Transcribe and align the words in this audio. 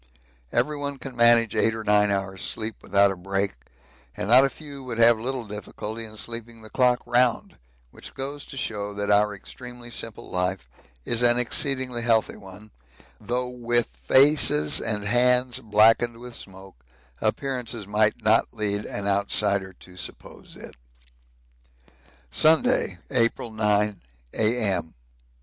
Everyone 0.51 0.97
can 0.97 1.15
manage 1.15 1.53
eight 1.55 1.75
or 1.75 1.83
nine 1.83 2.09
hours' 2.09 2.41
sleep 2.41 2.77
without 2.81 3.11
a 3.11 3.15
break, 3.15 3.53
and 4.17 4.29
not 4.29 4.43
a 4.43 4.49
few 4.49 4.83
would 4.83 4.97
have 4.97 5.19
little 5.19 5.45
difficulty 5.45 6.05
in 6.05 6.17
sleeping 6.17 6.63
the 6.63 6.71
clock 6.71 7.01
round, 7.05 7.59
which 7.91 8.15
goes 8.15 8.43
to 8.45 8.57
show 8.57 8.95
that 8.95 9.11
our 9.11 9.35
extremely 9.35 9.91
simple 9.91 10.27
life 10.27 10.67
is 11.05 11.21
an 11.21 11.37
exceedingly 11.37 12.01
healthy 12.01 12.35
one, 12.35 12.71
though 13.19 13.47
with 13.49 13.89
faces 14.07 14.79
and 14.79 15.03
hands 15.03 15.59
blackened 15.59 16.17
with 16.17 16.33
smoke, 16.35 16.83
appearances 17.21 17.85
might 17.85 18.23
not 18.23 18.53
lead 18.55 18.87
an 18.87 19.07
outsider 19.07 19.71
to 19.71 19.95
suppose 19.95 20.57
it. 20.57 20.77
Sunday, 22.31 22.97
April 23.11 23.51
9, 23.51 24.01
A.M. 24.33 24.95